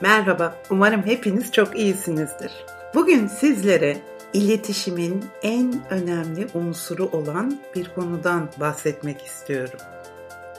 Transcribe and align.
Merhaba, 0.00 0.56
umarım 0.70 1.06
hepiniz 1.06 1.52
çok 1.52 1.78
iyisinizdir. 1.78 2.52
Bugün 2.94 3.26
sizlere 3.26 3.96
iletişimin 4.32 5.24
en 5.42 5.82
önemli 5.90 6.46
unsuru 6.54 7.04
olan 7.04 7.58
bir 7.74 7.90
konudan 7.94 8.48
bahsetmek 8.60 9.22
istiyorum. 9.22 9.78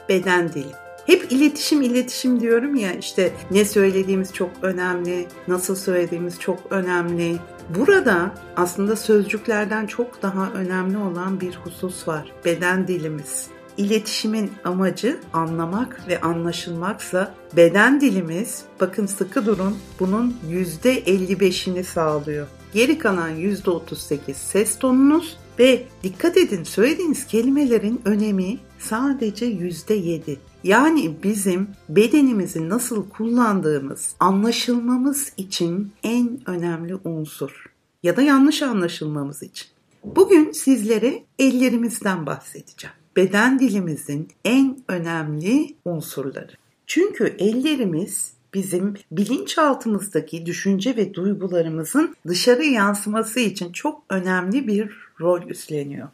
Beden 0.10 0.54
dili. 0.54 0.71
Hep 1.05 1.31
iletişim 1.31 1.81
iletişim 1.81 2.39
diyorum 2.39 2.76
ya 2.76 2.94
işte 2.94 3.31
ne 3.52 3.65
söylediğimiz 3.65 4.34
çok 4.34 4.50
önemli, 4.61 5.27
nasıl 5.47 5.75
söylediğimiz 5.75 6.39
çok 6.39 6.59
önemli. 6.69 7.38
Burada 7.77 8.31
aslında 8.55 8.95
sözcüklerden 8.95 9.85
çok 9.85 10.21
daha 10.21 10.51
önemli 10.51 10.97
olan 10.97 11.41
bir 11.41 11.55
husus 11.55 12.07
var. 12.07 12.31
Beden 12.45 12.88
dilimiz. 12.88 13.57
İletişimin 13.78 14.52
amacı 14.64 15.20
anlamak 15.34 16.07
ve 16.07 16.21
anlaşılmaksa 16.21 17.36
beden 17.55 18.02
dilimiz 18.02 18.64
bakın 18.80 19.06
sıkı 19.06 19.46
durun 19.46 19.78
bunun 20.00 20.38
%55'ini 20.50 21.84
sağlıyor. 21.84 22.48
Geri 22.74 22.98
kalan 22.98 23.36
%38 23.36 24.34
ses 24.34 24.79
tonunuz 24.79 25.37
ve 25.60 25.84
dikkat 26.04 26.37
edin 26.37 26.64
söylediğiniz 26.64 27.28
kelimelerin 27.28 28.01
önemi 28.06 28.57
sadece 28.79 29.46
%7. 29.46 30.37
Yani 30.64 31.15
bizim 31.23 31.70
bedenimizi 31.89 32.70
nasıl 32.70 33.09
kullandığımız 33.09 34.16
anlaşılmamız 34.20 35.31
için 35.38 35.92
en 36.03 36.39
önemli 36.45 36.95
unsur 36.95 37.66
ya 38.03 38.17
da 38.17 38.22
yanlış 38.22 38.62
anlaşılmamız 38.62 39.44
için. 39.44 39.67
Bugün 40.03 40.52
sizlere 40.52 41.23
ellerimizden 41.39 42.25
bahsedeceğim 42.25 42.95
beden 43.17 43.59
dilimizin 43.59 44.28
en 44.45 44.78
önemli 44.88 45.76
unsurları. 45.86 46.52
Çünkü 46.88 47.36
ellerimiz 47.40 48.34
bizim 48.53 48.94
bilinçaltımızdaki 49.12 50.45
düşünce 50.45 50.95
ve 50.95 51.14
duygularımızın 51.14 52.16
dışarı 52.28 52.64
yansıması 52.64 53.40
için 53.40 53.72
çok 53.72 54.04
önemli 54.09 54.68
bir 54.68 54.92
rol 55.22 55.42
üstleniyor. 55.42 56.08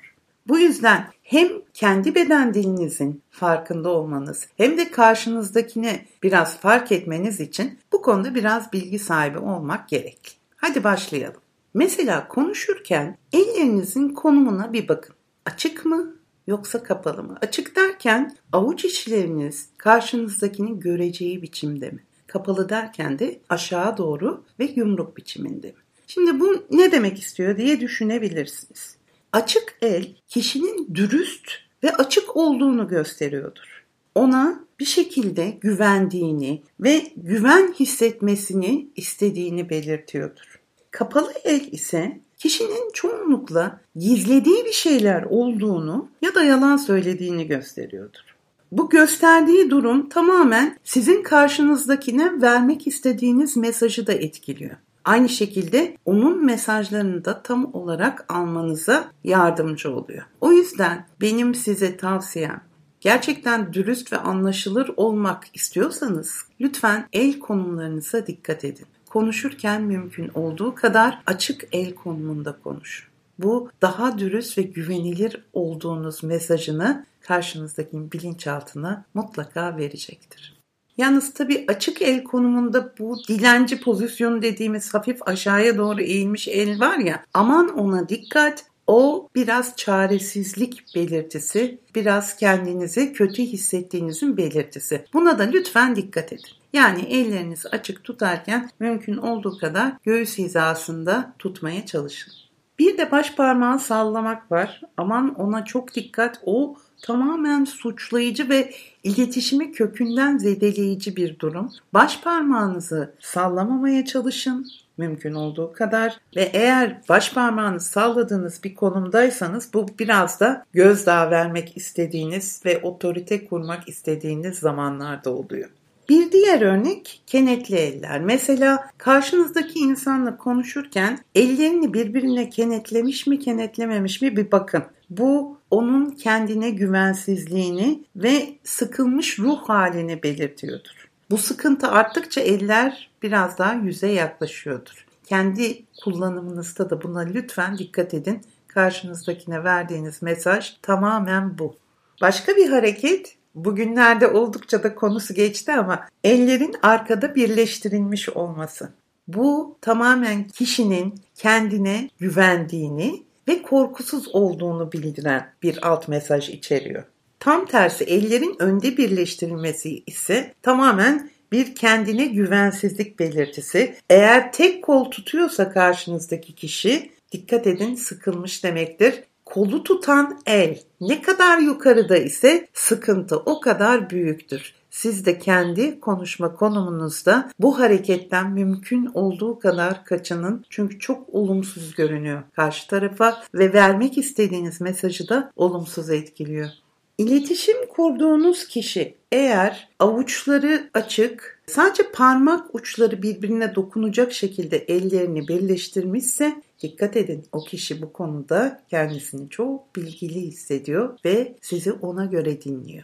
Bu 0.48 0.60
yüzden 0.60 1.08
hem 1.24 1.50
kendi 1.74 2.16
beden 2.16 2.54
dilinizin 2.54 3.22
farkında 3.32 3.90
olmanız 3.90 4.48
hem 4.58 4.78
de 4.78 4.92
karşınızdakine 4.92 6.06
biraz 6.24 6.58
fark 6.58 6.92
etmeniz 6.92 7.40
için 7.40 7.80
bu 7.92 8.02
konuda 8.02 8.36
biraz 8.36 8.74
bilgi 8.74 9.00
sahibi 9.00 9.38
olmak 9.38 9.90
gerekli. 9.90 10.32
Hadi 10.56 10.84
başlayalım. 10.84 11.42
Mesela 11.74 12.28
konuşurken 12.28 13.18
ellerinizin 13.34 14.10
konumuna 14.10 14.74
bir 14.74 14.88
bakın. 14.88 15.16
Açık 15.46 15.86
mı, 15.86 16.14
yoksa 16.48 16.84
kapalı 16.84 17.24
mı? 17.24 17.38
Açık 17.42 17.76
derken 17.76 18.36
avuç 18.52 18.86
içleriniz 18.86 19.70
karşınızdakini 19.78 20.80
göreceği 20.80 21.42
biçimde 21.42 21.90
mi? 21.90 22.04
Kapalı 22.28 22.70
derken 22.70 23.20
de 23.20 23.40
aşağı 23.50 23.98
doğru 23.98 24.44
ve 24.60 24.74
yumruk 24.76 25.18
biçiminde 25.18 25.68
mi? 25.68 25.74
Şimdi 26.08 26.40
bu 26.40 26.66
ne 26.72 26.92
demek 26.92 27.20
istiyor 27.20 27.58
diye 27.58 27.80
düşünebilirsiniz. 27.80 28.98
Açık 29.32 29.78
el 29.82 30.08
kişinin 30.28 30.96
dürüst 30.96 31.52
ve 31.84 31.96
açık 31.96 32.38
olduğunu 32.38 32.88
gösteriyordur. 32.88 33.84
Ona 34.16 34.66
bir 34.80 34.86
şekilde 34.86 35.58
güvendiğini 35.62 36.64
ve 36.80 37.02
güven 37.18 37.74
hissetmesini 37.74 38.88
istediğini 38.96 39.70
belirtiyordur. 39.70 40.60
Kapalı 40.92 41.34
el 41.44 41.68
ise 41.72 42.20
kişinin 42.44 42.92
çoğunlukla 42.94 43.80
gizlediği 43.96 44.66
bir 44.66 44.72
şeyler 44.72 45.24
olduğunu 45.24 46.10
ya 46.22 46.36
da 46.36 46.44
yalan 46.44 46.78
söylediğini 46.78 47.48
gösteriyordur. 47.48 48.36
Bu 48.72 48.90
gösterdiği 48.90 49.70
durum 49.70 50.10
tamamen 50.10 50.78
sizin 50.84 51.24
karşınızdakine 51.24 52.42
vermek 52.42 52.88
istediğiniz 52.88 53.58
mesajı 53.58 54.08
da 54.08 54.14
etkiliyor. 54.14 54.76
Aynı 55.06 55.30
şekilde 55.30 55.98
onun 56.06 56.46
mesajlarını 56.46 57.26
da 57.26 57.42
tam 57.42 57.76
olarak 57.76 58.26
almanıza 58.34 59.12
yardımcı 59.24 59.96
oluyor. 59.96 60.24
O 60.42 60.52
yüzden 60.52 61.08
benim 61.22 61.56
size 61.56 61.98
tavsiyem 61.98 62.62
gerçekten 63.02 63.74
dürüst 63.74 64.14
ve 64.14 64.18
anlaşılır 64.18 64.92
olmak 64.98 65.44
istiyorsanız 65.54 66.46
lütfen 66.62 67.08
el 67.14 67.40
konumlarınıza 67.40 68.28
dikkat 68.28 68.66
edin 68.66 68.88
konuşurken 69.14 69.82
mümkün 69.82 70.32
olduğu 70.36 70.76
kadar 70.76 71.20
açık 71.26 71.64
el 71.72 71.96
konumunda 71.96 72.58
konuş. 72.64 73.10
Bu 73.40 73.70
daha 73.82 74.20
dürüst 74.20 74.58
ve 74.58 74.62
güvenilir 74.62 75.44
olduğunuz 75.54 76.24
mesajını 76.24 77.06
karşınızdakinin 77.22 78.12
bilinçaltına 78.12 79.06
mutlaka 79.14 79.78
verecektir. 79.78 80.54
Yalnız 80.98 81.34
tabii 81.34 81.66
açık 81.68 82.02
el 82.02 82.24
konumunda 82.24 82.94
bu 83.00 83.18
dilenci 83.28 83.82
pozisyonu 83.82 84.42
dediğimiz 84.42 84.94
hafif 84.94 85.28
aşağıya 85.28 85.78
doğru 85.78 86.02
eğilmiş 86.02 86.48
el 86.48 86.80
var 86.80 86.98
ya 86.98 87.26
aman 87.34 87.78
ona 87.78 88.10
dikkat 88.10 88.66
o 88.88 89.30
biraz 89.36 89.76
çaresizlik 89.76 90.96
belirtisi, 90.96 91.78
biraz 91.96 92.38
kendinizi 92.38 93.14
kötü 93.14 93.44
hissettiğinizin 93.44 94.38
belirtisi. 94.38 95.06
Buna 95.14 95.40
da 95.40 95.44
lütfen 95.44 95.96
dikkat 95.96 96.34
edin. 96.34 96.63
Yani 96.74 97.02
ellerinizi 97.02 97.70
açık 97.70 98.04
tutarken 98.04 98.70
mümkün 98.80 99.18
olduğu 99.18 99.58
kadar 99.58 99.94
göğüs 100.04 100.38
hizasında 100.38 101.34
tutmaya 101.40 101.86
çalışın. 101.86 102.34
Bir 102.80 102.98
de 102.98 103.12
baş 103.12 103.36
parmağı 103.36 103.80
sallamak 103.80 104.52
var. 104.52 104.82
Aman 104.98 105.36
ona 105.36 105.66
çok 105.66 105.96
dikkat. 105.96 106.42
O 106.46 106.76
tamamen 107.02 107.66
suçlayıcı 107.66 108.50
ve 108.50 108.74
iletişimi 109.04 109.72
kökünden 109.72 110.38
zedeleyici 110.38 111.16
bir 111.16 111.40
durum. 111.40 111.72
Baş 111.94 112.22
parmağınızı 112.22 113.14
sallamamaya 113.20 114.06
çalışın 114.06 114.68
mümkün 114.98 115.34
olduğu 115.34 115.74
kadar 115.74 116.20
ve 116.36 116.42
eğer 116.42 117.02
baş 117.10 117.34
parmağını 117.34 117.80
salladığınız 117.80 118.64
bir 118.64 118.76
konumdaysanız 118.76 119.74
bu 119.74 119.88
biraz 120.00 120.40
da 120.40 120.66
gözdağı 120.74 121.32
vermek 121.32 121.78
istediğiniz 121.78 122.62
ve 122.66 122.82
otorite 122.82 123.46
kurmak 123.46 123.90
istediğiniz 123.90 124.60
zamanlarda 124.60 125.30
oluyor. 125.30 125.70
Bir 126.10 126.32
diğer 126.32 126.62
örnek 126.62 127.22
kenetli 127.28 127.76
eller. 127.76 128.22
Mesela 128.22 128.90
karşınızdaki 128.98 129.80
insanla 129.80 130.38
konuşurken 130.38 131.20
ellerini 131.36 131.94
birbirine 131.94 132.50
kenetlemiş 132.50 133.28
mi 133.28 133.40
kenetlememiş 133.40 134.22
mi 134.22 134.38
bir 134.38 134.52
bakın. 134.52 134.84
Bu 135.10 135.58
onun 135.72 136.10
kendine 136.10 136.70
güvensizliğini 136.70 138.04
ve 138.16 138.56
sıkılmış 138.64 139.40
ruh 139.40 139.60
halini 139.70 140.24
belirtiyordur. 140.24 141.10
Bu 141.30 141.38
sıkıntı 141.38 141.88
arttıkça 141.88 142.42
eller 142.42 143.10
biraz 143.24 143.58
daha 143.58 143.74
yüze 143.74 144.08
yaklaşıyordur. 144.08 145.06
Kendi 145.26 145.84
kullanımınızda 146.04 146.90
da 146.90 147.02
buna 147.02 147.20
lütfen 147.20 147.78
dikkat 147.78 148.14
edin. 148.14 148.42
Karşınızdakine 148.68 149.64
verdiğiniz 149.64 150.22
mesaj 150.22 150.74
tamamen 150.82 151.58
bu. 151.58 151.76
Başka 152.22 152.56
bir 152.56 152.70
hareket 152.70 153.36
bugünlerde 153.56 154.28
oldukça 154.28 154.84
da 154.84 154.96
konusu 154.96 155.34
geçti 155.34 155.72
ama 155.72 156.08
ellerin 156.24 156.76
arkada 156.82 157.36
birleştirilmiş 157.36 158.30
olması. 158.30 158.94
Bu 159.28 159.78
tamamen 159.82 160.44
kişinin 160.44 161.16
kendine 161.36 162.10
güvendiğini 162.20 163.24
ve 163.48 163.62
korkusuz 163.62 164.36
olduğunu 164.36 164.92
bildiren 164.92 165.54
bir 165.64 165.88
alt 165.88 166.08
mesaj 166.08 166.50
içeriyor. 166.50 167.04
Tam 167.40 167.66
tersi 167.66 168.04
ellerin 168.04 168.56
önde 168.60 168.98
birleştirilmesi 168.98 170.04
ise 170.08 170.54
tamamen 170.62 171.30
bir 171.52 171.76
kendine 171.76 172.26
güvensizlik 172.26 173.20
belirtisi. 173.20 173.96
Eğer 174.10 174.54
tek 174.54 174.84
kol 174.84 175.12
tutuyorsa 175.12 175.72
karşınızdaki 175.72 176.56
kişi 176.56 177.12
dikkat 177.32 177.68
edin 177.68 177.96
sıkılmış 177.96 178.64
demektir 178.64 179.24
kolu 179.46 179.84
tutan 179.84 180.40
el 180.46 180.80
ne 181.02 181.22
kadar 181.22 181.58
yukarıda 181.58 182.18
ise 182.18 182.68
sıkıntı 182.74 183.38
o 183.38 183.60
kadar 183.60 184.10
büyüktür. 184.10 184.74
Siz 184.90 185.26
de 185.26 185.40
kendi 185.40 186.00
konuşma 186.00 186.56
konumunuzda 186.56 187.50
bu 187.60 187.80
hareketten 187.80 188.52
mümkün 188.52 189.12
olduğu 189.14 189.60
kadar 189.60 190.06
kaçının. 190.06 190.66
Çünkü 190.70 191.00
çok 191.00 191.30
olumsuz 191.30 191.96
görünüyor 191.96 192.44
karşı 192.56 192.88
tarafa 192.88 193.44
ve 193.54 193.74
vermek 193.74 194.18
istediğiniz 194.18 194.82
mesajı 194.82 195.30
da 195.30 195.52
olumsuz 195.56 196.10
etkiliyor. 196.10 196.70
İletişim 197.18 197.88
kurduğunuz 197.90 198.68
kişi 198.68 199.16
eğer 199.34 199.90
avuçları 200.00 200.90
açık, 200.94 201.60
sadece 201.68 202.12
parmak 202.12 202.76
uçları 202.76 203.22
birbirine 203.22 203.76
dokunacak 203.76 204.34
şekilde 204.34 204.78
ellerini 204.78 205.48
birleştirmişse 205.48 206.62
dikkat 206.82 207.18
edin 207.18 207.46
o 207.52 207.64
kişi 207.64 208.02
bu 208.02 208.14
konuda 208.14 208.84
kendisini 208.90 209.50
çok 209.50 209.96
bilgili 209.96 210.42
hissediyor 210.42 211.18
ve 211.26 211.56
sizi 211.62 211.92
ona 211.92 212.26
göre 212.26 212.62
dinliyor. 212.62 213.04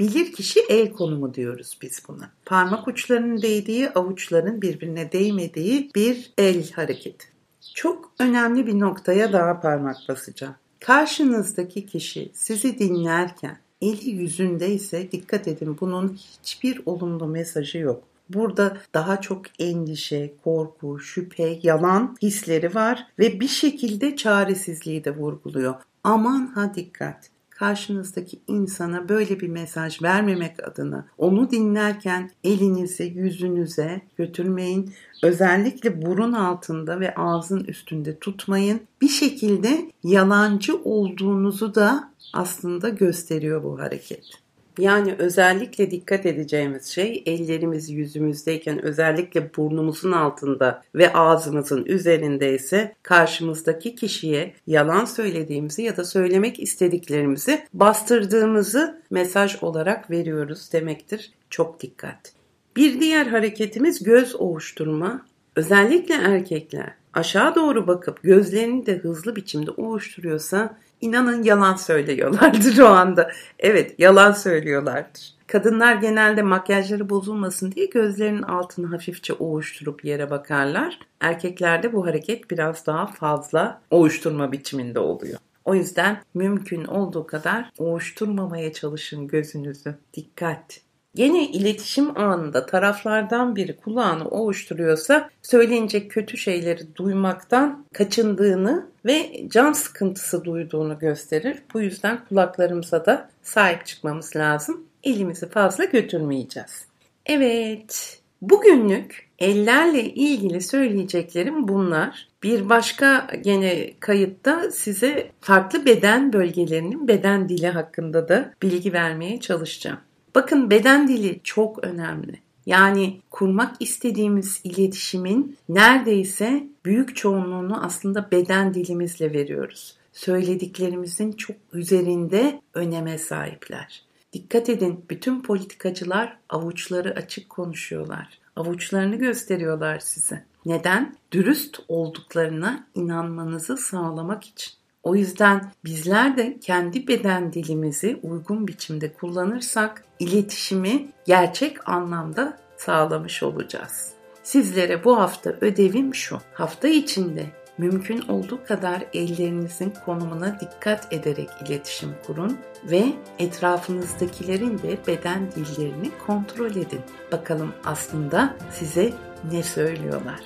Bilir 0.00 0.32
kişi 0.32 0.60
el 0.68 0.92
konumu 0.92 1.34
diyoruz 1.34 1.78
biz 1.82 2.02
buna. 2.08 2.30
Parmak 2.44 2.88
uçlarının 2.88 3.42
değdiği, 3.42 3.90
avuçların 3.90 4.62
birbirine 4.62 5.12
değmediği 5.12 5.90
bir 5.94 6.32
el 6.38 6.70
hareketi. 6.70 7.26
Çok 7.74 8.12
önemli 8.18 8.66
bir 8.66 8.80
noktaya 8.80 9.32
daha 9.32 9.60
parmak 9.60 9.96
basacağım. 10.08 10.54
Karşınızdaki 10.80 11.86
kişi 11.86 12.30
sizi 12.34 12.78
dinlerken 12.78 13.58
eli 13.80 14.10
yüzünde 14.10 14.72
ise 14.72 15.12
dikkat 15.12 15.48
edin 15.48 15.76
bunun 15.80 16.08
hiçbir 16.14 16.80
olumlu 16.86 17.26
mesajı 17.26 17.78
yok. 17.78 18.02
Burada 18.28 18.78
daha 18.94 19.20
çok 19.20 19.42
endişe, 19.58 20.32
korku, 20.44 20.98
şüphe, 20.98 21.58
yalan 21.62 22.16
hisleri 22.22 22.74
var 22.74 23.06
ve 23.18 23.40
bir 23.40 23.48
şekilde 23.48 24.16
çaresizliği 24.16 25.04
de 25.04 25.16
vurguluyor. 25.16 25.74
Aman 26.04 26.46
ha 26.46 26.74
dikkat 26.74 27.30
karşınızdaki 27.58 28.40
insana 28.46 29.08
böyle 29.08 29.40
bir 29.40 29.48
mesaj 29.48 30.02
vermemek 30.02 30.68
adına 30.68 31.06
onu 31.18 31.50
dinlerken 31.50 32.30
elinizi 32.44 33.04
yüzünüze 33.04 34.02
götürmeyin. 34.16 34.92
Özellikle 35.22 36.02
burun 36.02 36.32
altında 36.32 37.00
ve 37.00 37.14
ağzın 37.14 37.64
üstünde 37.64 38.18
tutmayın. 38.18 38.80
Bir 39.00 39.08
şekilde 39.08 39.90
yalancı 40.04 40.76
olduğunuzu 40.76 41.74
da 41.74 42.12
aslında 42.32 42.88
gösteriyor 42.88 43.64
bu 43.64 43.80
hareket. 43.80 44.45
Yani 44.78 45.14
özellikle 45.18 45.90
dikkat 45.90 46.26
edeceğimiz 46.26 46.86
şey 46.86 47.22
ellerimiz 47.26 47.90
yüzümüzdeyken 47.90 48.82
özellikle 48.82 49.54
burnumuzun 49.56 50.12
altında 50.12 50.82
ve 50.94 51.12
ağzımızın 51.12 51.84
üzerinde 51.84 52.54
ise 52.54 52.94
karşımızdaki 53.02 53.94
kişiye 53.94 54.54
yalan 54.66 55.04
söylediğimizi 55.04 55.82
ya 55.82 55.96
da 55.96 56.04
söylemek 56.04 56.60
istediklerimizi 56.60 57.64
bastırdığımızı 57.74 59.02
mesaj 59.10 59.62
olarak 59.62 60.10
veriyoruz 60.10 60.72
demektir. 60.72 61.32
Çok 61.50 61.82
dikkat. 61.82 62.32
Bir 62.76 63.00
diğer 63.00 63.26
hareketimiz 63.26 64.02
göz 64.02 64.40
ovuşturma. 64.40 65.26
Özellikle 65.56 66.14
erkekler 66.14 66.94
aşağı 67.16 67.54
doğru 67.54 67.86
bakıp 67.86 68.22
gözlerini 68.22 68.86
de 68.86 68.96
hızlı 68.96 69.36
biçimde 69.36 69.70
ovuşturuyorsa 69.70 70.76
İnanın 71.00 71.42
yalan 71.42 71.76
söylüyorlardır 71.76 72.78
o 72.78 72.86
anda. 72.86 73.30
Evet 73.58 73.94
yalan 73.98 74.32
söylüyorlardır. 74.32 75.36
Kadınlar 75.46 75.94
genelde 75.94 76.42
makyajları 76.42 77.10
bozulmasın 77.10 77.72
diye 77.72 77.86
gözlerinin 77.86 78.42
altını 78.42 78.86
hafifçe 78.86 79.32
ovuşturup 79.32 80.04
yere 80.04 80.30
bakarlar. 80.30 80.98
Erkeklerde 81.20 81.92
bu 81.92 82.06
hareket 82.06 82.50
biraz 82.50 82.86
daha 82.86 83.06
fazla 83.06 83.80
ovuşturma 83.90 84.52
biçiminde 84.52 84.98
oluyor. 84.98 85.38
O 85.64 85.74
yüzden 85.74 86.22
mümkün 86.34 86.84
olduğu 86.84 87.26
kadar 87.26 87.70
ovuşturmamaya 87.78 88.72
çalışın 88.72 89.28
gözünüzü. 89.28 89.94
Dikkat. 90.14 90.85
Gene 91.16 91.44
iletişim 91.44 92.18
anında 92.18 92.66
taraflardan 92.66 93.56
biri 93.56 93.76
kulağını 93.76 94.28
ovuşturuyorsa 94.28 95.30
söylenecek 95.42 96.10
kötü 96.10 96.36
şeyleri 96.36 96.96
duymaktan 96.96 97.84
kaçındığını 97.92 98.86
ve 99.04 99.42
can 99.48 99.72
sıkıntısı 99.72 100.44
duyduğunu 100.44 100.98
gösterir. 100.98 101.62
Bu 101.74 101.80
yüzden 101.80 102.24
kulaklarımıza 102.28 103.06
da 103.06 103.30
sahip 103.42 103.86
çıkmamız 103.86 104.36
lazım. 104.36 104.86
Elimizi 105.04 105.48
fazla 105.48 105.84
götürmeyeceğiz. 105.84 106.86
Evet, 107.26 108.20
bugünlük 108.42 109.28
ellerle 109.38 110.04
ilgili 110.04 110.60
söyleyeceklerim 110.60 111.68
bunlar. 111.68 112.28
Bir 112.42 112.68
başka 112.68 113.26
gene 113.44 113.92
kayıtta 114.00 114.70
size 114.70 115.30
farklı 115.40 115.86
beden 115.86 116.32
bölgelerinin 116.32 117.08
beden 117.08 117.48
dili 117.48 117.68
hakkında 117.68 118.28
da 118.28 118.52
bilgi 118.62 118.92
vermeye 118.92 119.40
çalışacağım. 119.40 119.98
Bakın 120.36 120.70
beden 120.70 121.08
dili 121.08 121.40
çok 121.44 121.84
önemli. 121.84 122.40
Yani 122.66 123.20
kurmak 123.30 123.82
istediğimiz 123.82 124.60
iletişimin 124.64 125.56
neredeyse 125.68 126.66
büyük 126.84 127.16
çoğunluğunu 127.16 127.84
aslında 127.84 128.30
beden 128.30 128.74
dilimizle 128.74 129.32
veriyoruz. 129.32 129.96
Söylediklerimizin 130.12 131.32
çok 131.32 131.56
üzerinde 131.72 132.60
öneme 132.74 133.18
sahipler. 133.18 134.02
Dikkat 134.32 134.68
edin 134.68 135.04
bütün 135.10 135.42
politikacılar 135.42 136.36
avuçları 136.48 137.14
açık 137.14 137.50
konuşuyorlar. 137.50 138.38
Avuçlarını 138.56 139.16
gösteriyorlar 139.16 139.98
size. 139.98 140.44
Neden? 140.66 141.16
Dürüst 141.32 141.80
olduklarına 141.88 142.86
inanmanızı 142.94 143.76
sağlamak 143.76 144.44
için. 144.44 144.72
O 145.06 145.14
yüzden 145.14 145.72
bizler 145.84 146.36
de 146.36 146.58
kendi 146.60 147.08
beden 147.08 147.52
dilimizi 147.52 148.20
uygun 148.22 148.68
biçimde 148.68 149.12
kullanırsak 149.12 150.04
iletişimi 150.18 151.08
gerçek 151.26 151.88
anlamda 151.88 152.58
sağlamış 152.76 153.42
olacağız. 153.42 154.12
Sizlere 154.42 155.04
bu 155.04 155.18
hafta 155.18 155.50
ödevim 155.60 156.14
şu. 156.14 156.38
Hafta 156.54 156.88
içinde 156.88 157.46
mümkün 157.78 158.20
olduğu 158.28 158.64
kadar 158.64 159.04
ellerinizin 159.12 159.94
konumuna 160.04 160.60
dikkat 160.60 161.12
ederek 161.12 161.48
iletişim 161.66 162.10
kurun 162.26 162.58
ve 162.84 163.04
etrafınızdakilerin 163.38 164.78
de 164.78 164.98
beden 165.06 165.52
dillerini 165.52 166.10
kontrol 166.26 166.70
edin. 166.70 167.00
Bakalım 167.32 167.72
aslında 167.84 168.56
size 168.72 169.12
ne 169.52 169.62
söylüyorlar. 169.62 170.40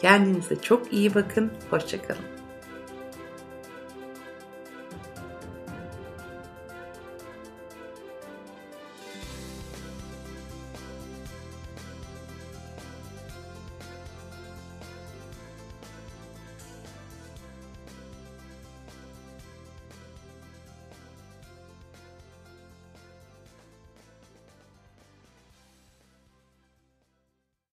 Kendinize 0.00 0.56
çok 0.56 0.92
iyi 0.92 1.14
bakın. 1.14 1.50
Hoşçakalın. 1.70 2.39